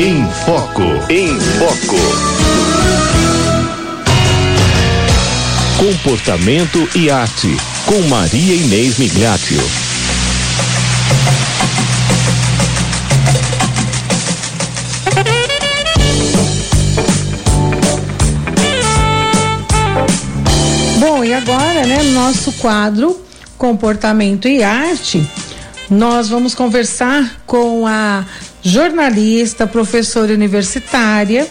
[0.00, 0.84] Em Foco.
[1.10, 1.96] Em Foco.
[5.76, 7.48] Comportamento e arte.
[7.84, 9.58] Com Maria Inês Migliaccio.
[21.00, 23.20] Bom, e agora, né, no nosso quadro
[23.56, 25.28] Comportamento e Arte,
[25.90, 28.24] nós vamos conversar com a
[28.68, 31.46] jornalista, professora universitária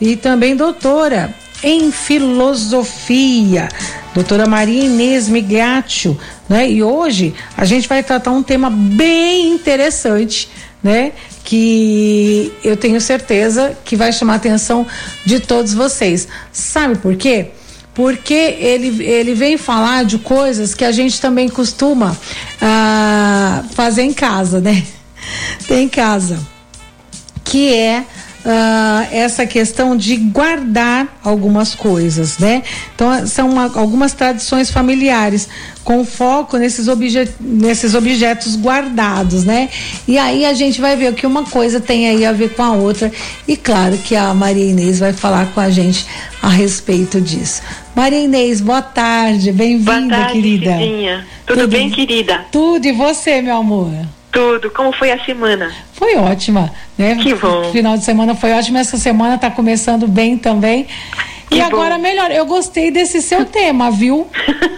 [0.00, 3.68] e também doutora em filosofia,
[4.14, 6.18] doutora Maria Inês Migliaccio,
[6.48, 6.70] né?
[6.70, 10.48] E hoje a gente vai tratar um tema bem interessante,
[10.82, 11.12] né?
[11.44, 14.86] Que eu tenho certeza que vai chamar a atenção
[15.24, 16.28] de todos vocês.
[16.52, 17.50] Sabe por quê?
[17.92, 22.16] porque ele, ele vem falar de coisas que a gente também costuma
[22.62, 24.86] ah, fazer em casa, né?
[25.66, 26.38] Tem em casa.
[27.44, 28.04] Que é
[28.42, 32.62] Uh, essa questão de guardar algumas coisas, né?
[32.94, 35.46] Então são uma, algumas tradições familiares
[35.84, 39.68] com foco nesses, obje, nesses objetos guardados, né?
[40.08, 42.62] E aí a gente vai ver o que uma coisa tem aí a ver com
[42.62, 43.12] a outra
[43.46, 46.06] e claro que a Maria Inês vai falar com a gente
[46.40, 47.60] a respeito disso.
[47.94, 50.78] Maria Inês, boa tarde, bem-vinda, querida.
[51.44, 52.46] Tudo, Tudo bem, querida?
[52.50, 53.92] Tudo e você, meu amor?
[54.30, 54.70] Tudo.
[54.70, 55.72] Como foi a semana?
[55.92, 57.16] Foi ótima, né?
[57.16, 57.70] Que bom.
[57.72, 58.78] Final de semana foi ótimo.
[58.78, 60.86] Essa semana está começando bem também.
[61.48, 62.02] Que e agora bom.
[62.02, 64.28] melhor, eu gostei desse seu tema, viu?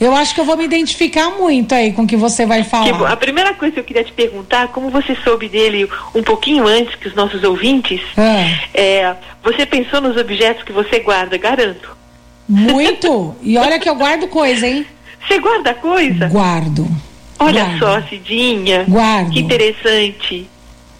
[0.00, 3.10] Eu acho que eu vou me identificar muito aí com o que você vai falar.
[3.10, 6.94] A primeira coisa que eu queria te perguntar, como você soube dele um pouquinho antes
[6.94, 8.60] que os nossos ouvintes, é.
[8.72, 11.96] É, você pensou nos objetos que você guarda, garanto.
[12.48, 13.34] Muito!
[13.42, 14.86] E olha que eu guardo coisa, hein?
[15.26, 16.28] Você guarda coisa?
[16.28, 16.88] Guardo.
[17.38, 17.78] Olha Guardo.
[17.78, 18.84] só, Cidinha.
[18.88, 19.30] Guardo.
[19.30, 20.46] Que interessante.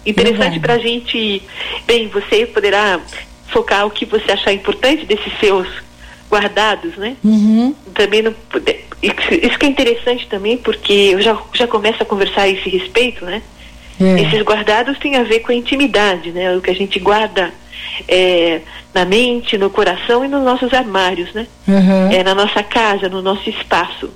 [0.05, 1.41] Interessante para a gente.
[1.85, 2.99] Bem, você poderá
[3.47, 5.67] focar o que você achar importante desses seus
[6.31, 7.15] guardados, né?
[7.23, 7.75] Uhum.
[7.93, 8.33] Também não
[9.01, 13.25] isso que é interessante também porque eu já já começo a conversar a esse respeito,
[13.25, 13.41] né?
[13.99, 14.21] É.
[14.21, 16.55] Esses guardados têm a ver com a intimidade, né?
[16.55, 17.51] O que a gente guarda
[18.07, 18.61] é,
[18.93, 21.47] na mente, no coração e nos nossos armários, né?
[21.67, 22.11] Uhum.
[22.11, 24.09] É na nossa casa, no nosso espaço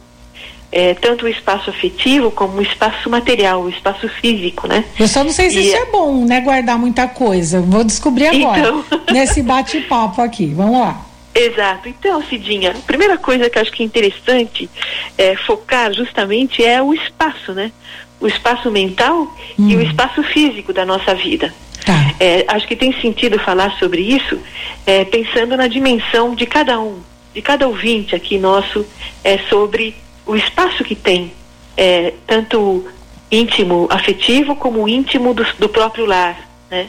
[0.73, 4.83] é, tanto o espaço afetivo como o espaço material, o espaço físico, né?
[4.99, 6.41] Eu só não sei se e isso é bom, né?
[6.41, 7.61] Guardar muita coisa.
[7.61, 8.85] Vou descobrir agora, então...
[9.13, 10.47] nesse bate-papo aqui.
[10.47, 11.05] Vamos lá.
[11.35, 11.87] Exato.
[11.87, 14.67] Então, Cidinha, a primeira coisa que eu acho que é interessante
[15.15, 17.71] é, focar justamente é o espaço, né?
[18.19, 19.69] O espaço mental hum.
[19.69, 19.83] e o hum.
[19.83, 21.53] espaço físico da nossa vida.
[21.85, 22.15] Tá.
[22.19, 24.39] É, acho que tem sentido falar sobre isso
[24.87, 26.99] é, pensando na dimensão de cada um,
[27.31, 28.85] de cada ouvinte aqui nosso,
[29.23, 29.95] é, sobre
[30.25, 31.33] o espaço que tem,
[31.75, 32.85] é, tanto
[33.31, 36.49] íntimo, afetivo, como íntimo do, do próprio lar.
[36.69, 36.87] Né?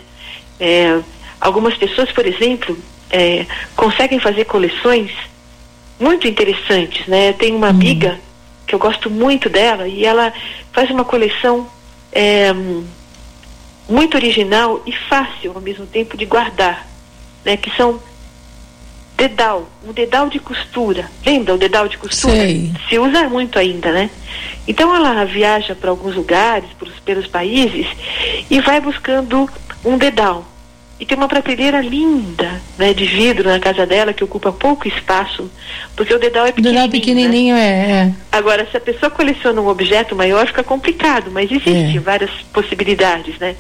[0.61, 1.01] É,
[1.41, 2.77] algumas pessoas, por exemplo,
[3.11, 5.11] é, conseguem fazer coleções
[5.99, 7.07] muito interessantes.
[7.07, 7.31] Né?
[7.31, 7.75] Eu tenho uma uhum.
[7.75, 8.21] amiga
[8.67, 10.33] que eu gosto muito dela e ela
[10.73, 11.67] faz uma coleção
[12.13, 12.53] é,
[13.89, 16.87] muito original e fácil ao mesmo tempo de guardar,
[17.45, 17.57] né?
[17.57, 18.01] que são
[19.17, 21.11] dedal, um dedal de costura.
[21.25, 22.35] Lembra o dedal de costura?
[22.35, 22.73] Sei.
[22.89, 24.11] Se usa muito ainda, né?
[24.67, 27.87] Então ela viaja para alguns lugares, pelos, pelos países,
[28.51, 29.49] e vai buscando
[29.85, 30.45] um dedal.
[31.05, 35.51] E tem uma prateleira linda, né, de vidro na casa dela, que ocupa pouco espaço,
[35.95, 36.83] porque o dedal é pequenininho.
[36.83, 37.61] O dedal pequenininho né?
[37.61, 42.01] é, é, Agora, se a pessoa coleciona um objeto maior, fica complicado, mas existem é.
[42.01, 43.55] várias possibilidades, né?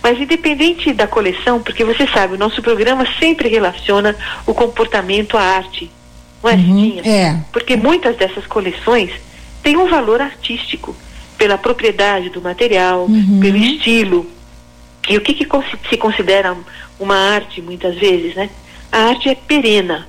[0.00, 4.14] Mas independente da coleção, porque você sabe, o nosso programa sempre relaciona
[4.46, 5.90] o comportamento à arte,
[6.44, 7.40] não é, uhum, É.
[7.50, 9.10] Porque muitas dessas coleções
[9.64, 10.94] têm um valor artístico,
[11.36, 13.40] pela propriedade do material, uhum.
[13.40, 14.32] pelo estilo,
[15.08, 15.46] e o que, que
[15.88, 16.56] se considera
[16.98, 18.50] uma arte muitas vezes, né?
[18.90, 20.06] A arte é perena,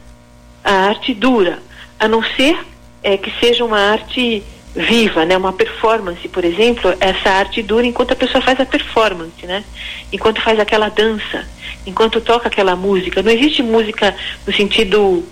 [0.64, 1.60] a arte dura,
[2.00, 2.58] a não ser
[3.04, 4.44] é, que seja uma arte
[4.76, 5.38] viva, né?
[5.38, 9.64] Uma performance, por exemplo, essa arte dura enquanto a pessoa faz a performance, né?
[10.12, 11.48] Enquanto faz aquela dança,
[11.86, 13.24] enquanto toca aquela música.
[13.24, 14.16] Não existe música
[14.46, 15.24] no sentido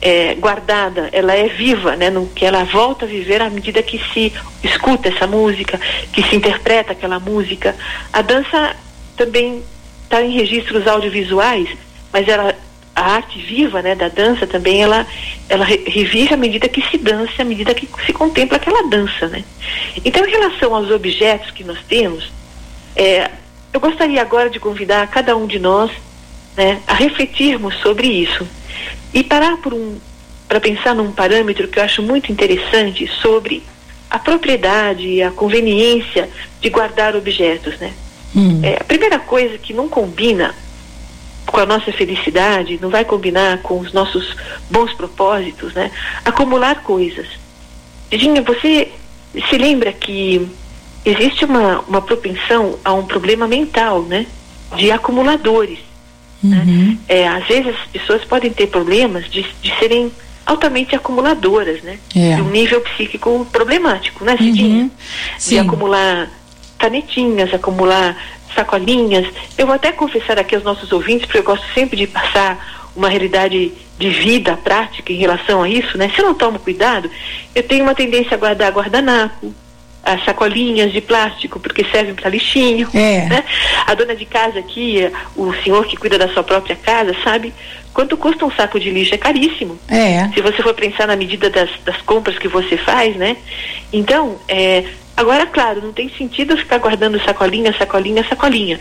[0.00, 2.10] é, guardada, ela é viva, né?
[2.10, 5.80] No, que ela volta a viver à medida que se escuta essa música,
[6.12, 7.74] que se interpreta aquela música.
[8.12, 8.76] A dança
[9.16, 9.62] também
[10.14, 11.68] está em registros audiovisuais,
[12.12, 12.54] mas ela
[12.94, 15.04] a arte viva, né, da dança também ela
[15.48, 19.42] ela revive à medida que se dança, à medida que se contempla aquela dança, né?
[20.04, 22.32] Então, em relação aos objetos que nós temos,
[22.94, 23.28] é,
[23.72, 25.90] eu gostaria agora de convidar cada um de nós,
[26.56, 28.46] né, a refletirmos sobre isso
[29.12, 29.98] e parar por um
[30.46, 33.64] para pensar num parâmetro que eu acho muito interessante sobre
[34.08, 36.30] a propriedade e a conveniência
[36.60, 37.92] de guardar objetos, né?
[38.34, 38.60] Hum.
[38.62, 40.54] É, a primeira coisa que não combina
[41.46, 44.34] com a nossa felicidade, não vai combinar com os nossos
[44.70, 45.90] bons propósitos, né?
[46.24, 47.26] Acumular coisas.
[48.10, 48.90] Cidinha, você
[49.48, 50.48] se lembra que
[51.04, 54.26] existe uma, uma propensão a um problema mental, né?
[54.76, 55.78] De acumuladores.
[56.42, 56.62] Né?
[56.66, 56.88] Uhum.
[56.88, 56.98] Né?
[57.08, 60.10] É, às vezes as pessoas podem ter problemas de, de serem
[60.46, 61.98] altamente acumuladoras, né?
[62.14, 62.36] É.
[62.36, 64.82] De um nível psíquico problemático, né, Cidinha?
[64.84, 64.90] Uhum.
[65.48, 66.30] De acumular
[66.84, 68.14] canetinhas, acumular
[68.54, 69.26] sacolinhas.
[69.56, 73.08] Eu vou até confessar aqui aos nossos ouvintes, porque eu gosto sempre de passar uma
[73.08, 76.10] realidade de vida prática em relação a isso, né?
[76.14, 77.10] Se eu não tomo cuidado,
[77.54, 79.52] eu tenho uma tendência a guardar guardanapo,
[80.02, 82.88] as sacolinhas de plástico, porque servem para lixinho.
[82.92, 83.26] É.
[83.26, 83.44] Né?
[83.86, 87.54] A dona de casa aqui, o senhor que cuida da sua própria casa, sabe
[87.94, 89.14] quanto custa um saco de lixo?
[89.14, 89.78] É caríssimo.
[89.88, 90.28] É.
[90.34, 93.36] Se você for pensar na medida das, das compras que você faz, né?
[93.92, 94.84] Então, é,
[95.16, 98.78] agora, claro, não tem sentido ficar guardando sacolinha, sacolinha, sacolinha.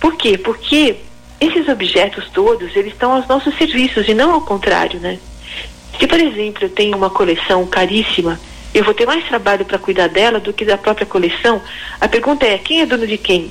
[0.00, 0.36] Por quê?
[0.38, 0.96] Porque
[1.40, 5.18] esses objetos todos, eles estão aos nossos serviços e não ao contrário, né?
[5.98, 8.38] Se, por exemplo, eu tenho uma coleção caríssima
[8.76, 11.62] eu vou ter mais trabalho para cuidar dela do que da própria coleção.
[11.98, 13.50] A pergunta é: quem é dono de quem?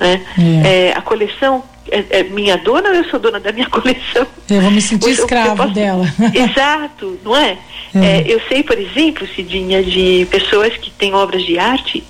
[0.00, 0.24] Né?
[0.64, 0.88] É.
[0.88, 4.26] É, a coleção é, é, minha dona ou eu sou dona da minha coleção?
[4.48, 5.72] Eu vou me sentir escravo posso...
[5.72, 6.06] dela.
[6.34, 7.58] Exato, não é?
[7.94, 8.24] é?
[8.26, 12.04] eu sei, por exemplo, Cidinha, de pessoas que têm obras de arte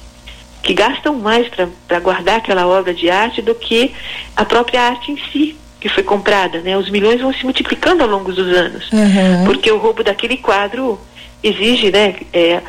[0.62, 1.46] que gastam mais
[1.87, 3.93] para guardar aquela obra de arte do que
[4.34, 6.76] a própria arte em si que foi comprada, né?
[6.76, 9.44] Os milhões vão se multiplicando ao longo dos anos, uhum.
[9.44, 10.99] porque o roubo daquele quadro
[11.43, 12.61] exige, né, é,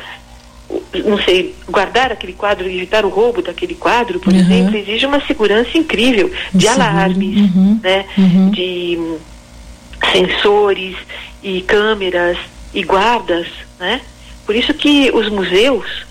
[1.04, 4.38] não sei, guardar aquele quadro, evitar o roubo daquele quadro, por uhum.
[4.38, 6.72] exemplo, exige uma segurança incrível de Sim.
[6.72, 7.80] alarmes, uhum.
[7.82, 8.50] né, uhum.
[8.50, 8.98] de
[10.12, 10.96] sensores
[11.42, 12.36] e câmeras
[12.74, 13.46] e guardas,
[13.78, 14.00] né?
[14.44, 16.06] Por isso que os museus,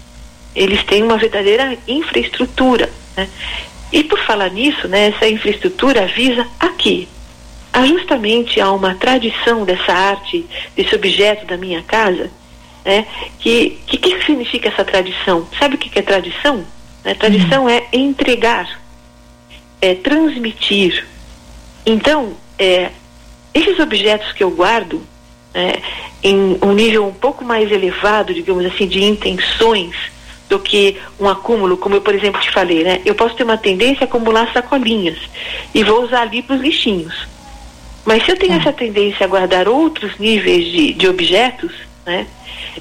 [0.55, 3.27] eles têm uma verdadeira infraestrutura, né?
[3.91, 7.07] E por falar nisso, né, essa infraestrutura visa aqui,
[7.85, 10.45] justamente a uma tradição dessa arte,
[10.75, 12.29] desse objeto da minha casa,
[12.87, 13.05] né?
[13.37, 15.45] Que, que que significa essa tradição?
[15.59, 16.65] Sabe o que, que é tradição?
[17.03, 17.13] Né?
[17.13, 17.69] Tradição uhum.
[17.69, 18.79] é entregar,
[19.81, 21.05] é transmitir.
[21.85, 22.91] Então, é,
[23.53, 25.01] esses objetos que eu guardo
[25.53, 25.81] é,
[26.23, 29.95] em um nível um pouco mais elevado, digamos assim, de intenções
[30.47, 33.01] do que um acúmulo, como eu, por exemplo, te falei, né?
[33.05, 35.17] Eu posso ter uma tendência a acumular sacolinhas
[35.75, 37.27] e vou usar ali para os lixinhos.
[38.05, 38.57] Mas se eu tenho é.
[38.57, 42.25] essa tendência a guardar outros níveis de, de objetos, né?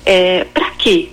[0.06, 1.10] É, para quê?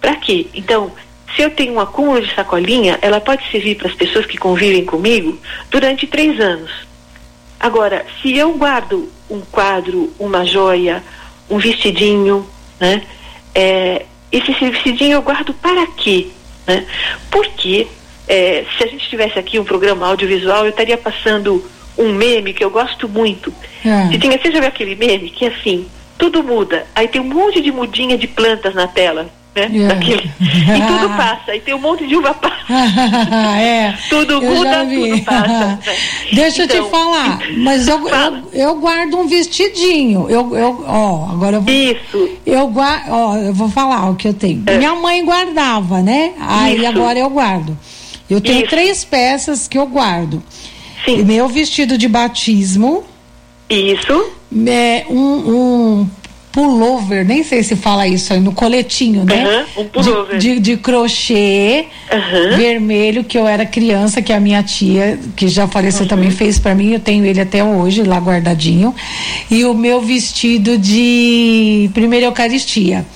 [0.00, 0.46] Para quê?
[0.54, 0.92] Então,
[1.34, 4.84] se eu tenho um acúmulo de sacolinha, ela pode servir para as pessoas que convivem
[4.84, 5.38] comigo
[5.70, 6.70] durante três anos.
[7.58, 11.02] Agora, se eu guardo um quadro, uma joia,
[11.48, 12.46] um vestidinho,
[12.78, 13.02] né?
[13.54, 16.28] É, esse vestidinho eu guardo para quê?
[16.66, 16.86] Né?
[17.30, 17.86] Porque
[18.28, 21.64] é, se a gente tivesse aqui um programa audiovisual, eu estaria passando
[21.96, 23.52] um meme que eu gosto muito.
[23.84, 24.08] É.
[24.10, 25.86] Se tinha, você já viu aquele meme que é assim,
[26.18, 26.86] tudo muda.
[26.94, 29.30] Aí tem um monte de mudinha de plantas na tela.
[29.54, 29.68] Né?
[29.70, 29.94] Yeah.
[29.94, 30.30] Daquele.
[30.40, 31.50] E tudo passa.
[31.52, 32.56] Aí tem um monte de uva passa.
[33.60, 35.78] é, tudo muda, tudo passa.
[35.82, 35.96] Né?
[36.32, 40.26] Deixa então, eu te então, falar, mas eu, eu, eu, guardo um vestidinho.
[40.30, 41.72] Eu, eu, ó, agora eu vou.
[41.72, 42.30] Isso.
[42.46, 44.62] Eu guardo, ó, eu vou falar o que eu tenho.
[44.66, 44.78] É.
[44.78, 46.32] Minha mãe guardava, né?
[46.40, 46.86] Aí Isso.
[46.86, 47.76] agora eu guardo.
[48.30, 48.70] Eu tenho Isso.
[48.70, 50.42] três peças que eu guardo.
[51.04, 51.24] Sim.
[51.24, 53.04] Meu vestido de batismo.
[53.72, 54.32] Isso.
[54.68, 55.16] É, um,
[56.00, 56.10] um
[56.52, 59.66] pullover, nem sei se fala isso aí, no coletinho, né?
[59.76, 60.38] Uhum, um pullover.
[60.38, 62.56] De, de, de crochê uhum.
[62.56, 66.08] vermelho, que eu era criança, que a minha tia, que já faleceu, uhum.
[66.08, 68.94] também fez para mim, eu tenho ele até hoje, lá guardadinho.
[69.50, 73.06] E o meu vestido de primeira Eucaristia.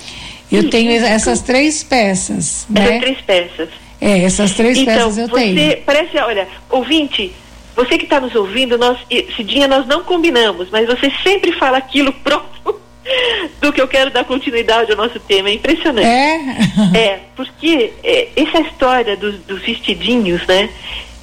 [0.50, 2.82] Eu tenho essas três peças, né?
[2.82, 3.68] Essas três peças.
[4.00, 5.76] É, essas três então, peças eu você tenho.
[5.84, 7.32] Parece, olha, ouvinte,
[7.76, 8.98] você que está nos ouvindo, nós,
[9.36, 12.74] Cidinha, nós não combinamos, mas você sempre fala aquilo próximo
[13.60, 15.50] do que eu quero dar continuidade ao nosso tema.
[15.50, 16.08] É impressionante.
[16.08, 16.98] É?
[16.98, 20.70] é, porque é, essa história dos, dos vestidinhos, né?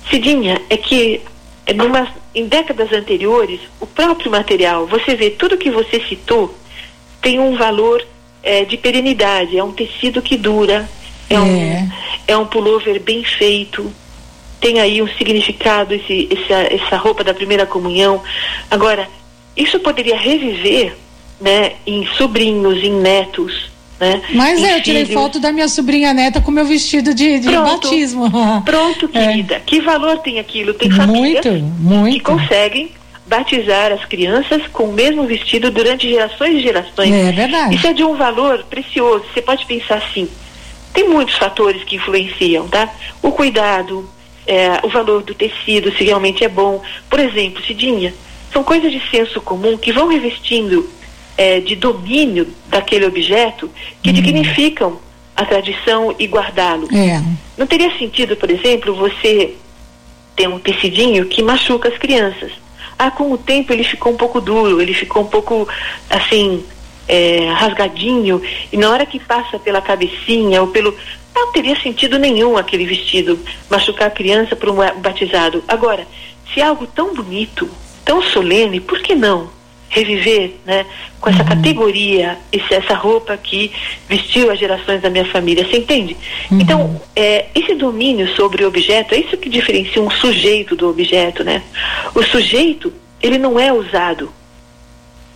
[0.09, 1.21] Cidinha, é que
[1.65, 6.55] é, numa, em décadas anteriores, o próprio material, você vê tudo que você citou,
[7.19, 8.05] tem um valor
[8.43, 10.87] é, de perenidade, é um tecido que dura,
[11.29, 11.39] é, é.
[11.39, 11.89] Um,
[12.27, 13.91] é um pullover bem feito,
[14.63, 18.23] tem aí um significado, esse, essa, essa roupa da primeira comunhão.
[18.71, 19.09] Agora,
[19.57, 20.95] isso poderia reviver
[21.41, 23.69] né, em sobrinhos, em netos.
[23.99, 27.49] Né, Mas é, eu tirei foto da minha sobrinha neta com meu vestido de, de
[27.49, 28.31] pronto, batismo.
[28.63, 29.27] Pronto, é.
[29.27, 29.55] querida.
[29.55, 29.59] É.
[29.59, 30.73] Que valor tem aquilo?
[30.73, 32.13] Tem famílias muito, muito.
[32.13, 32.91] que conseguem
[33.25, 37.11] batizar as crianças com o mesmo vestido durante gerações e gerações.
[37.11, 37.75] É verdade.
[37.75, 39.25] Isso é de um valor precioso.
[39.33, 40.29] Você pode pensar assim:
[40.93, 42.89] tem muitos fatores que influenciam, tá?
[43.21, 44.09] O cuidado,
[44.45, 46.81] é, o valor do tecido, se realmente é bom.
[47.09, 48.13] Por exemplo, Cidinha,
[48.51, 50.89] são coisas de senso comum que vão revestindo
[51.37, 53.69] é, de domínio daquele objeto
[54.01, 54.13] que hum.
[54.13, 54.99] dignificam
[55.35, 56.87] a tradição e guardá-lo.
[56.95, 57.21] É.
[57.57, 59.55] Não teria sentido, por exemplo, você
[60.35, 62.51] ter um tecidinho que machuca as crianças.
[62.97, 65.67] Ah, com o tempo ele ficou um pouco duro, ele ficou um pouco
[66.09, 66.63] assim,
[67.07, 68.41] é, rasgadinho,
[68.71, 70.95] e na hora que passa pela cabecinha ou pelo.
[71.35, 75.63] Não teria sentido nenhum aquele vestido machucar a criança para um batizado.
[75.67, 76.07] Agora,
[76.53, 77.67] se é algo tão bonito,
[78.05, 79.49] tão solene, por que não?
[79.93, 80.85] reviver, né,
[81.21, 81.49] com essa uhum.
[81.49, 83.71] categoria, esse, essa roupa que
[84.09, 86.17] vestiu as gerações da minha família, você entende?
[86.49, 86.59] Uhum.
[86.59, 91.43] Então, é, esse domínio sobre o objeto, é isso que diferencia um sujeito do objeto,
[91.43, 91.61] né?
[92.15, 92.91] O sujeito,
[93.21, 94.33] ele não é usado.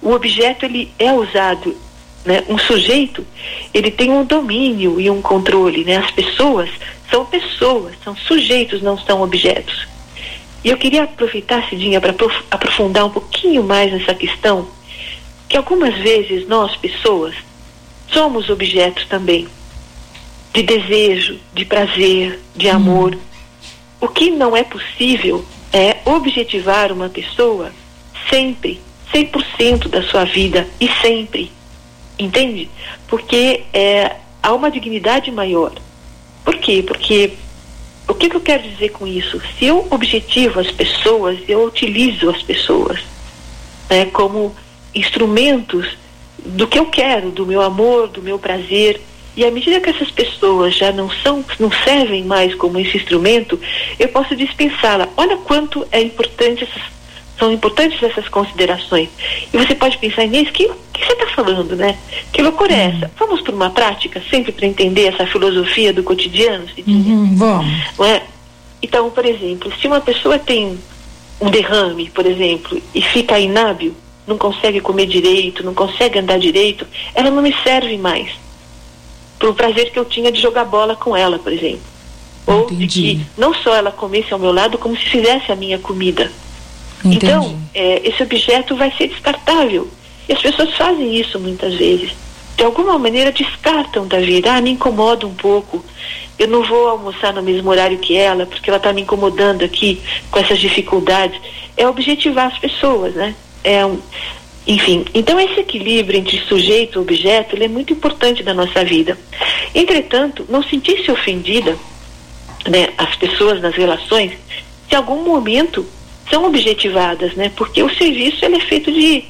[0.01, 1.75] O objeto, ele é usado.
[2.25, 2.43] Né?
[2.49, 3.25] Um sujeito,
[3.73, 5.97] ele tem um domínio e um controle, né?
[5.97, 6.69] As pessoas
[7.09, 9.87] são pessoas, são sujeitos, não são objetos.
[10.63, 12.13] E eu queria aproveitar, Cidinha, para
[12.51, 14.67] aprofundar um pouquinho mais nessa questão,
[15.47, 17.33] que algumas vezes nós, pessoas,
[18.11, 19.47] somos objetos também
[20.53, 23.13] de desejo, de prazer, de amor.
[23.15, 23.19] Hum.
[24.01, 27.71] O que não é possível é objetivar uma pessoa
[28.29, 28.81] sempre,
[29.13, 31.51] 100% da sua vida e sempre.
[32.19, 32.69] Entende?
[33.07, 35.73] Porque é, há uma dignidade maior.
[36.43, 36.83] Por quê?
[36.85, 37.33] Porque
[38.07, 39.41] o que, que, eu quero dizer com isso?
[39.57, 42.99] Se eu objetivo as pessoas, eu utilizo as pessoas
[43.89, 44.55] né, como
[44.95, 45.97] instrumentos
[46.39, 49.01] do que eu quero, do meu amor, do meu prazer.
[49.35, 53.59] E à medida que essas pessoas já não são, não servem mais como esse instrumento,
[53.99, 55.09] eu posso dispensá-la.
[55.15, 56.81] Olha quanto é importante essas,
[57.37, 59.09] são importantes essas considerações.
[59.53, 61.97] E você pode pensar, Inês, que, que você está falando, né?
[62.31, 63.11] Que loucura é essa?
[63.17, 66.65] Vamos por uma prática, sempre para entender essa filosofia do cotidiano?
[66.85, 67.67] Uhum, vamos.
[67.97, 68.23] Não é?
[68.81, 70.77] Então, por exemplo, se uma pessoa tem
[71.39, 73.93] um derrame, por exemplo, e fica inábil,
[74.25, 78.31] não consegue comer direito, não consegue andar direito, ela não me serve mais.
[79.39, 81.81] Para o prazer que eu tinha de jogar bola com ela, por exemplo.
[82.45, 82.87] Ou Entendi.
[82.87, 86.31] de que não só ela comesse ao meu lado, como se fizesse a minha comida.
[87.03, 87.25] Entendi.
[87.25, 89.87] Então, é, esse objeto vai ser descartável.
[90.27, 92.11] E as pessoas fazem isso muitas vezes.
[92.55, 94.53] De alguma maneira descartam da vida.
[94.53, 95.83] Ah, me incomoda um pouco.
[96.37, 100.01] Eu não vou almoçar no mesmo horário que ela, porque ela está me incomodando aqui
[100.29, 101.39] com essas dificuldades.
[101.75, 103.35] É objetivar as pessoas, né?
[103.63, 103.99] É um,
[104.67, 109.17] enfim, então esse equilíbrio entre sujeito e objeto é muito importante na nossa vida.
[109.73, 111.77] Entretanto, não sentir-se ofendida,
[112.67, 114.33] né, as pessoas nas relações,
[114.89, 115.85] se algum momento
[116.29, 117.51] são objetivadas, né?
[117.55, 119.23] Porque o serviço ele é feito de,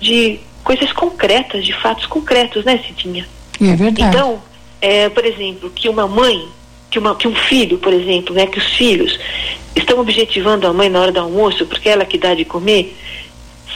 [0.00, 3.26] de coisas concretas, de fatos concretos, né, Cidinha?
[3.60, 4.02] É verdade.
[4.02, 4.42] Então,
[4.80, 6.46] é, por exemplo, que uma mãe,
[6.90, 9.18] que, uma, que um filho, por exemplo, né, que os filhos
[9.74, 12.96] estão objetivando a mãe na hora do almoço porque é ela que dá de comer,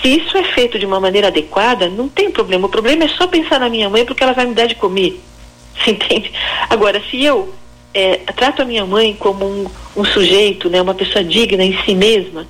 [0.02, 2.66] se isso é feito de uma maneira adequada, não tem problema.
[2.66, 5.20] O problema é só pensar na minha mãe porque ela vai me dar de comer.
[5.76, 6.32] Você entende?
[6.68, 7.52] Agora, se eu
[7.94, 9.66] é, trato a minha mãe como um,
[9.96, 12.46] um sujeito, né, uma pessoa digna em si mesma,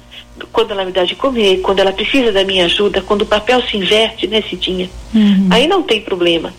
[0.52, 3.62] quando ela me dá de comer, quando ela precisa da minha ajuda, quando o papel
[3.62, 4.88] se inverte, né, Cidinha?
[5.14, 5.49] Uhum.
[5.50, 6.52] Aí não tem problema.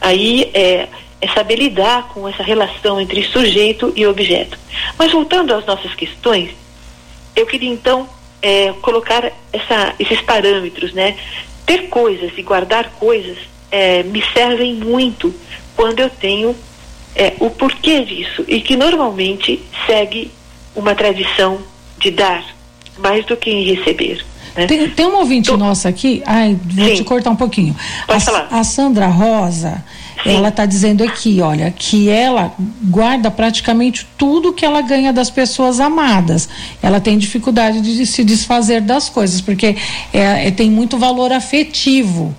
[0.00, 0.88] Aí é,
[1.20, 4.58] é saber lidar com essa relação entre sujeito e objeto.
[4.98, 6.50] Mas voltando às nossas questões,
[7.34, 8.08] eu queria então
[8.42, 11.16] é, colocar essa, esses parâmetros, né?
[11.66, 13.36] Ter coisas e guardar coisas
[13.70, 15.34] é, me servem muito
[15.76, 16.56] quando eu tenho
[17.14, 20.30] é, o porquê disso e que normalmente segue
[20.74, 21.58] uma tradição
[21.98, 22.44] de dar
[22.98, 24.24] mais do que em receber.
[24.56, 24.66] Né?
[24.66, 26.94] Tem, tem um ouvinte nossa aqui, ai, vou Sim.
[26.94, 27.76] te cortar um pouquinho.
[28.06, 28.48] Pode a, falar.
[28.50, 29.84] a Sandra Rosa,
[30.22, 30.36] Sim.
[30.36, 32.52] ela está dizendo aqui, olha, que ela
[32.84, 36.48] guarda praticamente tudo que ela ganha das pessoas amadas.
[36.82, 39.76] Ela tem dificuldade de se desfazer das coisas, porque
[40.12, 42.34] é, é tem muito valor afetivo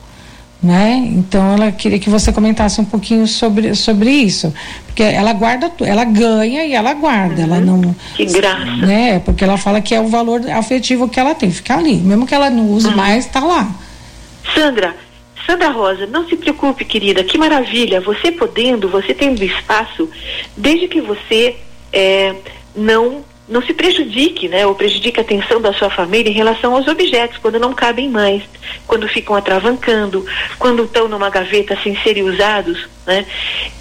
[0.62, 0.96] né?
[1.14, 4.54] Então ela queria que você comentasse um pouquinho sobre, sobre isso,
[4.86, 7.44] porque ela guarda, ela ganha e ela guarda, uhum.
[7.44, 7.96] ela não.
[8.16, 8.86] Que graça.
[8.86, 9.20] Né?
[9.20, 12.36] Porque ela fala que é o valor afetivo que ela tem, fica ali, mesmo que
[12.36, 12.96] ela não use uhum.
[12.96, 13.72] mais, está lá.
[14.54, 14.96] Sandra,
[15.46, 20.10] Sandra Rosa, não se preocupe, querida, que maravilha, você podendo, você tendo espaço,
[20.58, 21.56] desde que você
[21.94, 22.36] é,
[22.76, 26.88] não não se prejudique, né, ou prejudique a atenção da sua família em relação aos
[26.88, 28.44] objetos, quando não cabem mais,
[28.86, 30.26] quando ficam atravancando,
[30.60, 33.26] quando estão numa gaveta sem serem usados, né?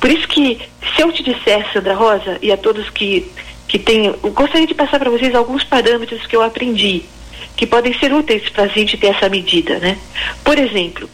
[0.00, 0.58] Por isso que,
[0.96, 3.30] se eu te disser, Sandra Rosa, e a todos que,
[3.68, 7.04] que têm, gostaria de passar para vocês alguns parâmetros que eu aprendi,
[7.54, 9.98] que podem ser úteis para a gente ter essa medida, né?
[10.42, 11.08] Por exemplo,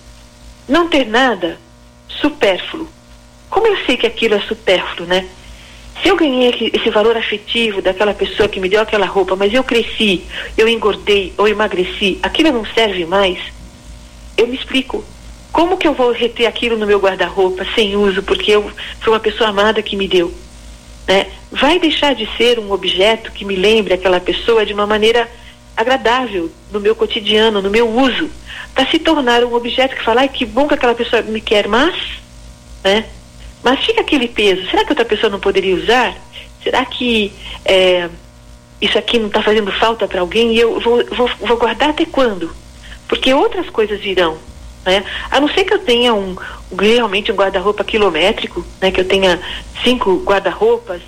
[0.68, 1.58] não ter nada
[2.08, 2.88] supérfluo.
[3.50, 5.26] Como eu sei que aquilo é supérfluo, né?
[6.02, 9.62] Se eu ganhei esse valor afetivo daquela pessoa que me deu aquela roupa, mas eu
[9.62, 10.24] cresci,
[10.56, 13.38] eu engordei ou emagreci, aquilo não serve mais,
[14.36, 15.04] eu me explico.
[15.52, 18.70] Como que eu vou reter aquilo no meu guarda-roupa sem uso, porque eu
[19.00, 20.34] foi uma pessoa amada que me deu?
[21.06, 21.28] Né?
[21.52, 25.30] Vai deixar de ser um objeto que me lembre aquela pessoa de uma maneira
[25.76, 28.30] agradável no meu cotidiano, no meu uso,
[28.74, 31.68] para se tornar um objeto que fala, ai, que bom que aquela pessoa me quer,
[31.68, 31.94] mas,
[32.82, 33.04] né?
[33.64, 34.68] Mas fica aquele peso.
[34.71, 36.14] Será que outra pessoa não poderia usar?
[36.62, 37.33] Será que
[37.64, 38.11] é,
[38.80, 42.04] isso aqui não está fazendo falta para alguém e eu vou, vou, vou, guardar até
[42.04, 42.54] quando?
[43.09, 44.37] Porque outras coisas virão.
[44.85, 45.02] Né?
[45.30, 46.37] A não ser que eu tenha um,
[46.78, 48.90] realmente um guarda-roupa quilométrico, né?
[48.90, 49.40] que eu tenha
[49.83, 51.00] cinco guarda-roupas,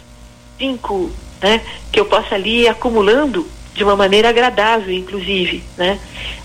[0.59, 1.11] cinco,
[1.43, 1.61] né?
[1.93, 5.63] que eu possa ali ir acumulando de uma maneira agradável, inclusive.
[5.77, 5.99] Né?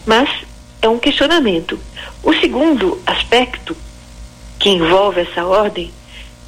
[0.06, 0.30] Mas
[0.82, 1.80] é um questionamento.
[2.22, 3.77] O segundo aspecto
[4.60, 5.89] que envolve essa ordem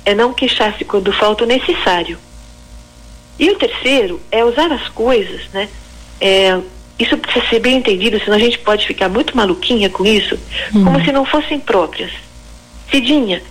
[0.05, 2.17] é não queixar-se quando falta o necessário.
[3.39, 5.67] E o terceiro é usar as coisas, né?
[6.21, 6.59] É,
[6.99, 10.37] isso precisa ser bem entendido, senão a gente pode ficar muito maluquinha com isso,
[10.73, 10.83] uhum.
[10.85, 12.11] como se não fossem próprias.
[12.91, 13.41] Cidinha,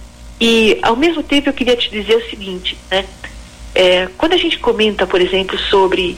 [0.40, 3.04] e ao mesmo tempo eu queria te dizer o seguinte, né?
[3.74, 6.16] É, quando a gente comenta, por exemplo, sobre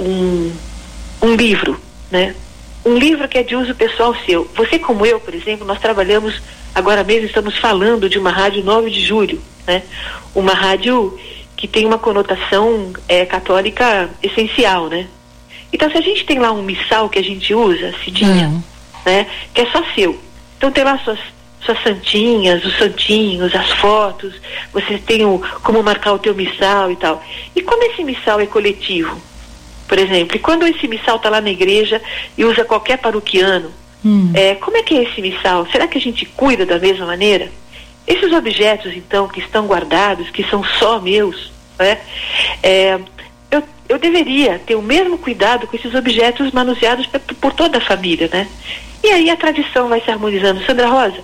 [0.00, 0.52] um,
[1.22, 1.80] um livro,
[2.10, 2.34] né?
[2.84, 4.50] Um livro que é de uso pessoal seu.
[4.56, 6.40] Você como eu, por exemplo, nós trabalhamos
[6.74, 9.82] Agora mesmo estamos falando de uma rádio 9 de julho, né?
[10.34, 11.18] Uma rádio
[11.54, 15.06] que tem uma conotação é, católica essencial, né?
[15.72, 18.62] Então, se a gente tem lá um missal que a gente usa, Cidinha, uhum.
[19.04, 19.26] né?
[19.52, 20.18] Que é só seu.
[20.56, 21.18] Então, tem lá suas,
[21.64, 24.34] suas santinhas, os santinhos, as fotos,
[24.72, 27.22] você tem o, como marcar o teu missal e tal.
[27.54, 29.20] E como esse missal é coletivo?
[29.86, 32.00] Por exemplo, e quando esse missal está lá na igreja
[32.36, 33.70] e usa qualquer paroquiano,
[34.04, 34.32] Hum.
[34.34, 35.66] É, como é que é esse missal?
[35.70, 37.50] Será que a gente cuida da mesma maneira?
[38.06, 41.98] Esses objetos, então, que estão guardados, que são só meus, né?
[42.62, 42.98] É,
[43.50, 47.80] eu, eu deveria ter o mesmo cuidado com esses objetos manuseados por, por toda a
[47.80, 48.48] família, né?
[49.04, 50.64] E aí a tradição vai se harmonizando.
[50.64, 51.22] Sandra Rosa,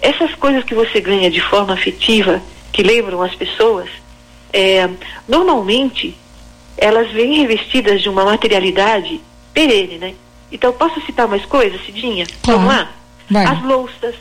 [0.00, 2.40] essas coisas que você ganha de forma afetiva,
[2.72, 3.90] que lembram as pessoas,
[4.52, 4.88] é,
[5.28, 6.16] normalmente
[6.76, 9.20] elas vêm revestidas de uma materialidade
[9.52, 10.14] perene, né?
[10.50, 12.26] Então, posso citar mais coisas, Cidinha?
[12.42, 12.60] Claro.
[12.60, 12.90] Vamos lá?
[13.30, 13.44] Vai.
[13.44, 14.14] As louças,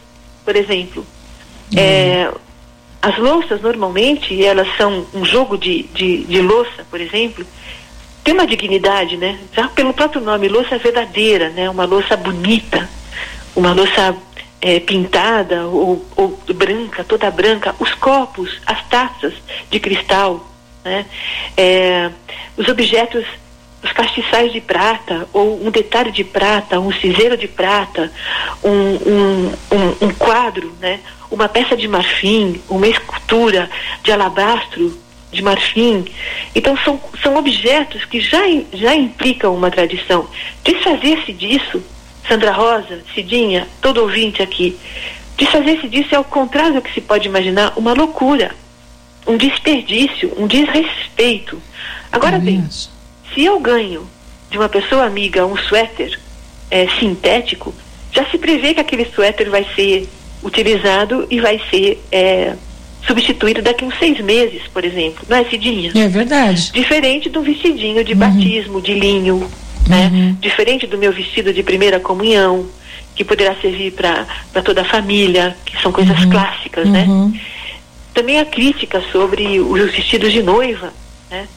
[0.44, 1.06] por exemplo.
[1.72, 1.80] Uhum.
[1.80, 2.32] É,
[3.02, 7.46] as louças, normalmente, elas são um jogo de, de, de louça, por exemplo,
[8.24, 9.40] tem uma dignidade, né?
[9.54, 11.70] Já pelo próprio nome, louça verdadeira, né?
[11.70, 12.90] Uma louça bonita,
[13.56, 14.16] uma louça
[14.60, 17.76] é, pintada ou, ou, branca, toda branca.
[17.78, 19.36] Os copos, as taças
[19.70, 20.44] de cristal,
[20.86, 21.06] né?
[21.58, 22.10] É,
[22.56, 23.26] os objetos
[23.84, 28.12] os castiçais de prata, ou um detalhe de prata, um cinzeiro de prata,
[28.64, 31.00] um, um, um, um quadro, né?
[31.30, 33.70] uma peça de marfim, uma escultura
[34.02, 34.98] de alabastro,
[35.32, 36.06] de marfim.
[36.56, 38.42] Então são, são objetos que já,
[38.74, 40.28] já implicam uma tradição.
[40.64, 41.84] Desfazer-se disso,
[42.28, 44.76] Sandra Rosa, Cidinha, todo ouvinte aqui,
[45.38, 48.52] desfazer-se disso é o contrário do que se pode imaginar, uma loucura,
[49.28, 51.62] um desperdício, um desrespeito.
[52.12, 52.64] Agora bem,
[53.34, 54.08] se eu ganho
[54.50, 56.20] de uma pessoa amiga um suéter
[56.70, 57.74] é, sintético,
[58.12, 60.08] já se prevê que aquele suéter vai ser
[60.44, 62.56] utilizado e vai ser é,
[63.06, 65.26] substituído daqui a uns seis meses, por exemplo.
[65.28, 65.92] Não é, Cidinha?
[65.96, 66.72] É verdade.
[66.72, 68.20] Diferente do vestidinho de uhum.
[68.20, 69.50] batismo, de linho,
[69.88, 70.10] né?
[70.14, 70.38] Uhum.
[70.40, 72.68] Diferente do meu vestido de primeira comunhão,
[73.16, 76.30] que poderá servir para toda a família, que são coisas uhum.
[76.30, 77.06] clássicas, né?
[78.16, 80.94] Também a crítica sobre os vestidos de noiva,
[81.30, 81.48] né?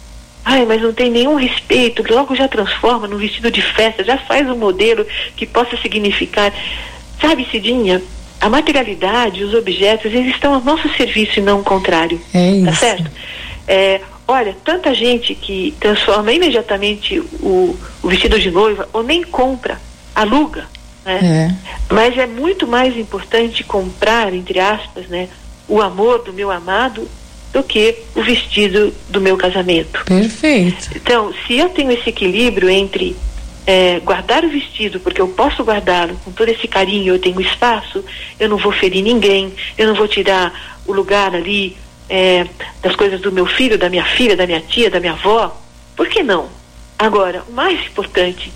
[0.45, 4.49] Ai, mas não tem nenhum respeito, logo já transforma no vestido de festa, já faz
[4.51, 6.53] um modelo que possa significar.
[7.21, 8.03] Sabe, Cidinha,
[8.41, 12.21] a materialidade, os objetos, eles estão a nosso serviço e não o contrário.
[12.35, 12.65] É isso.
[12.65, 13.11] Tá certo?
[13.67, 19.81] É, olha, tanta gente que transforma imediatamente o, o vestido de noiva ou nem compra,
[20.13, 20.67] aluga.
[21.05, 21.55] Né?
[21.55, 21.95] É.
[21.95, 25.29] Mas é muito mais importante comprar, entre aspas, né,
[25.69, 27.09] o amor do meu amado
[27.53, 30.05] do que o vestido do meu casamento.
[30.05, 30.91] Perfeito.
[30.95, 33.17] Então, se eu tenho esse equilíbrio entre
[33.67, 38.05] é, guardar o vestido, porque eu posso guardá-lo com todo esse carinho, eu tenho espaço,
[38.41, 41.77] eu não vou ferir ninguém, eu não vou tirar o lugar ali
[42.09, 42.47] é,
[42.83, 45.55] das coisas do meu filho, da minha filha, da minha tia, da minha avó,
[45.95, 46.49] por que não?
[46.99, 48.53] Agora, o mais importante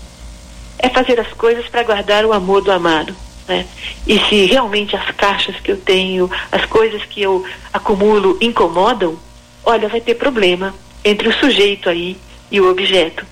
[0.79, 3.15] é fazer as coisas para guardar o amor do amado.
[3.47, 3.65] Né?
[4.07, 9.17] E se realmente as caixas que eu tenho, as coisas que eu acumulo incomodam,
[9.65, 12.17] olha, vai ter problema entre o sujeito aí
[12.49, 13.25] e o objeto.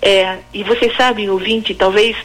[0.00, 2.16] É, e vocês sabem, ouvinte, talvez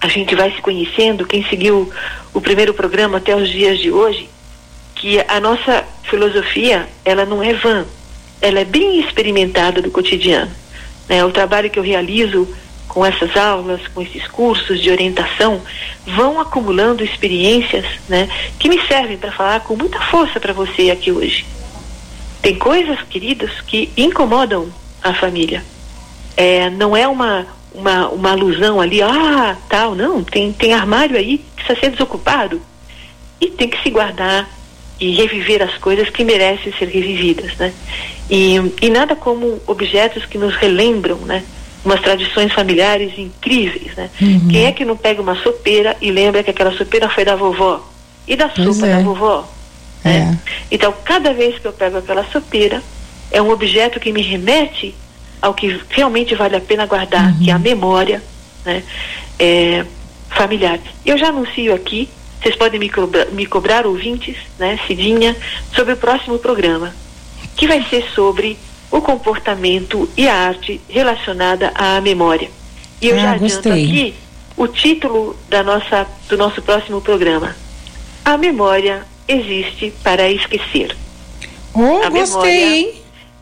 [0.00, 1.92] a gente vai se conhecendo, quem seguiu
[2.32, 4.28] o primeiro programa até os dias de hoje,
[4.94, 7.86] que a nossa filosofia, ela não é vã,
[8.40, 10.50] ela é bem experimentada do cotidiano.
[11.08, 11.24] Né?
[11.24, 12.48] O trabalho que eu realizo
[12.88, 15.60] com essas aulas, com esses cursos de orientação,
[16.06, 21.12] vão acumulando experiências né, que me servem para falar com muita força para você aqui
[21.12, 21.44] hoje.
[22.40, 24.68] Tem coisas, queridos, que incomodam
[25.02, 25.62] a família.
[26.36, 31.38] É, não é uma, uma, uma alusão ali, ah, tal, não, tem, tem armário aí
[31.38, 32.60] que precisa ser desocupado.
[33.40, 34.48] E tem que se guardar
[35.00, 37.72] e reviver as coisas que merecem ser revividas, né?
[38.28, 41.44] E, e nada como objetos que nos relembram, né?
[41.84, 44.10] Umas tradições familiares incríveis, né?
[44.20, 44.48] Uhum.
[44.48, 47.88] Quem é que não pega uma sopeira e lembra que aquela sopeira foi da vovó?
[48.26, 48.96] E da pois sopa é.
[48.96, 49.48] da vovó?
[50.04, 50.08] É.
[50.08, 50.38] Né?
[50.70, 52.82] Então, cada vez que eu pego aquela sopeira,
[53.30, 54.94] é um objeto que me remete
[55.40, 57.38] ao que realmente vale a pena guardar, uhum.
[57.38, 58.22] que é a memória
[58.64, 58.82] né?
[59.38, 59.84] é,
[60.30, 60.78] familiar.
[61.06, 62.08] Eu já anuncio aqui
[62.40, 65.36] vocês podem me cobrar, me cobrar ouvintes, né, Cidinha,
[65.74, 66.94] sobre o próximo programa,
[67.56, 68.56] que vai ser sobre
[68.90, 72.50] o comportamento e a arte relacionada à memória.
[73.00, 73.84] E eu ah, já adianto gostei.
[73.84, 74.14] aqui
[74.56, 77.54] o título da nossa, do nosso próximo programa.
[78.24, 80.96] A memória existe para esquecer.
[81.72, 82.94] Oh, a gostei, hein?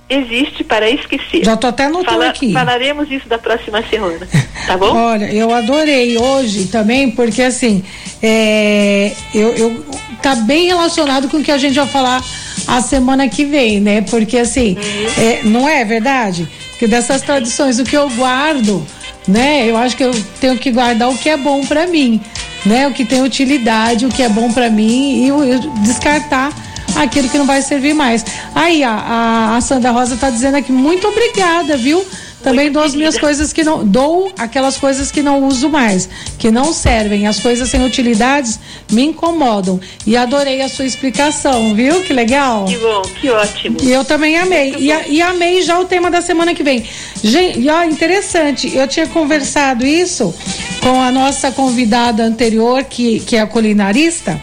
[0.08, 1.44] existe para esquecer.
[1.44, 2.52] Já tô até anotando Fala, aqui.
[2.52, 4.28] Falaremos isso da próxima semana,
[4.66, 4.94] tá bom?
[4.94, 7.82] Olha, eu adorei hoje também, porque assim,
[8.22, 9.84] é, eu, eu
[10.22, 12.22] tá bem relacionado com o que a gente vai falar
[12.66, 14.00] a semana que vem, né?
[14.02, 15.22] Porque assim, uhum.
[15.22, 16.48] é, não é verdade?
[16.78, 18.86] Que dessas tradições, o que eu guardo,
[19.26, 19.68] né?
[19.68, 22.20] Eu acho que eu tenho que guardar o que é bom para mim,
[22.64, 22.86] né?
[22.86, 26.52] O que tem utilidade, o que é bom para mim e eu, eu descartar
[26.96, 28.24] aquilo que não vai servir mais.
[28.54, 32.04] Aí, a, a, a Sandra Rosa está dizendo aqui, muito obrigada, viu?
[32.46, 33.84] Também dou as minhas coisas que não.
[33.84, 37.26] Dou aquelas coisas que não uso mais, que não servem.
[37.26, 39.80] As coisas sem utilidades me incomodam.
[40.06, 42.02] E adorei a sua explicação, viu?
[42.02, 42.66] Que legal.
[42.66, 43.78] Que bom, que ótimo.
[43.82, 44.76] E eu também amei.
[44.78, 46.84] E, e, amei já o tema da semana que vem.
[47.20, 48.72] Gente, ó, interessante.
[48.72, 50.32] Eu tinha conversado isso
[50.80, 54.40] com a nossa convidada anterior, que, que é a culinarista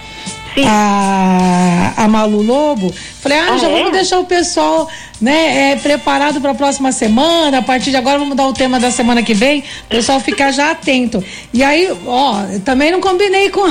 [0.66, 2.94] a, a Malu Lobo.
[3.22, 3.72] Falei, ah, ah já é?
[3.72, 4.90] vamos deixar o pessoal
[5.20, 7.60] né, é, preparado para a próxima semana.
[7.60, 10.52] A partir de agora vamos dar o tema da semana que vem, o pessoal ficar
[10.52, 11.24] já atento.
[11.54, 13.62] E aí, ó, também não combinei com,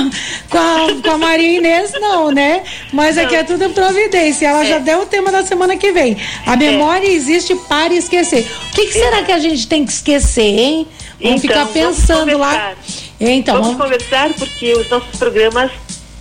[0.49, 2.63] com, a, com a Maria Inês, não, né?
[2.91, 4.47] Mas aqui é tudo providência.
[4.47, 4.65] Ela é.
[4.65, 6.17] já deu o tema da semana que vem.
[6.45, 6.57] A é.
[6.57, 7.11] memória é.
[7.11, 8.49] existe para esquecer.
[8.71, 10.87] O que, que será que a gente tem que esquecer, hein?
[11.21, 12.73] Vamos então, ficar pensando lá.
[13.19, 15.71] Então, vamos, vamos conversar porque os nossos programas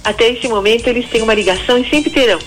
[0.04, 2.38] até esse momento eles têm uma ligação e sempre terão.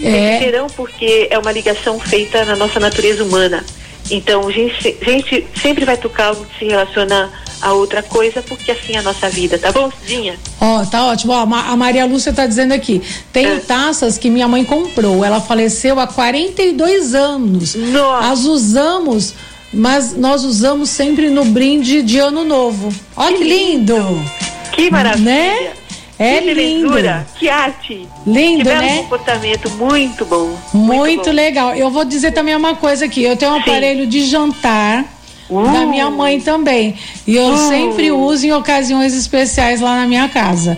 [0.00, 0.10] É.
[0.10, 3.64] Sempre terão porque é uma ligação feita na nossa natureza humana.
[4.10, 8.70] Então, a gente, gente sempre vai tocar algo que se relaciona a outra coisa, porque
[8.70, 10.38] assim é a nossa vida, tá bom, Cidinha?
[10.60, 11.32] Ó, oh, tá ótimo.
[11.32, 13.60] Ó, a Maria Lúcia tá dizendo aqui: tenho é.
[13.60, 15.24] taças que minha mãe comprou.
[15.24, 17.74] Ela faleceu há 42 anos.
[17.74, 18.28] Nossa.
[18.30, 19.34] As usamos,
[19.72, 22.92] mas nós usamos sempre no brinde de ano novo.
[23.16, 23.96] Olha que, que lindo.
[23.96, 24.30] lindo!
[24.72, 25.24] Que maravilha!
[25.24, 25.72] Né?
[26.18, 26.90] É que lindo.
[27.38, 28.08] que arte.
[28.26, 28.98] Lindo, que né?
[28.98, 30.56] comportamento muito bom.
[30.74, 31.30] Muito, muito bom.
[31.30, 31.74] legal.
[31.74, 33.22] Eu vou dizer também uma coisa aqui.
[33.22, 33.60] Eu tenho um Sim.
[33.60, 35.04] aparelho de jantar
[35.48, 35.72] uh.
[35.72, 36.96] da minha mãe também.
[37.26, 37.68] E eu uh.
[37.68, 40.76] sempre uso em ocasiões especiais lá na minha casa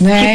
[0.00, 0.34] né?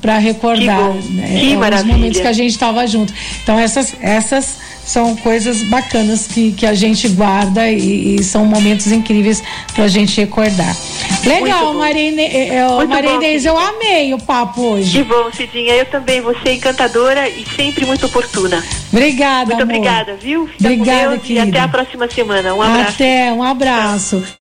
[0.00, 1.38] Para recordar né?
[1.40, 3.12] que os momentos que a gente estava junto.
[3.42, 8.90] Então essas essas são coisas bacanas que, que a gente guarda e, e são momentos
[8.92, 9.42] incríveis
[9.74, 10.76] para a gente recordar.
[11.24, 14.98] Legal, Marine, é, Maria Inês, eu amei o papo hoje.
[14.98, 15.74] Que bom, Cidinha.
[15.74, 18.62] Eu também, você é encantadora e sempre muito oportuna.
[18.92, 19.74] Obrigada, Muito amor.
[19.76, 20.46] obrigada, viu?
[20.46, 21.46] Fica obrigada, querida.
[21.46, 22.54] E até a próxima semana.
[22.54, 22.90] Um abraço.
[22.90, 24.24] Até, um abraço.